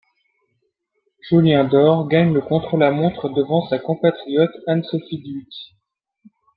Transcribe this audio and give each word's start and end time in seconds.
Jolien 1.29 1.63
D'Hoore 1.65 2.07
gagne 2.07 2.33
le 2.33 2.41
contre-la-montre 2.41 3.29
devant 3.29 3.67
sa 3.67 3.77
compatriote 3.77 4.49
Ann-Sophie 4.65 5.19
Duyck. 5.19 5.75